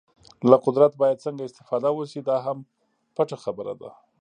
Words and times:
له 0.49 0.55
قدرته 0.65 0.95
باید 1.01 1.23
څنګه 1.25 1.43
استفاده 1.45 1.89
وشي 1.93 2.21
دا 2.29 2.37
هم 2.45 2.57
پټه 3.15 3.37
خبره 3.43 3.73
ده. 3.81 3.89